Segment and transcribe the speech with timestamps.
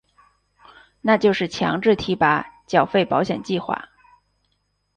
[1.01, 3.89] 那就是强制提拨缴费保险计划。